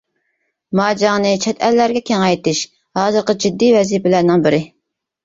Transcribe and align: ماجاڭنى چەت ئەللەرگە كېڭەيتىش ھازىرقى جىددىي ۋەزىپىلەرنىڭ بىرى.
ماجاڭنى 0.77 1.33
چەت 1.43 1.61
ئەللەرگە 1.67 2.01
كېڭەيتىش 2.07 2.63
ھازىرقى 3.01 3.37
جىددىي 3.45 3.73
ۋەزىپىلەرنىڭ 3.77 4.47
بىرى. 4.49 4.63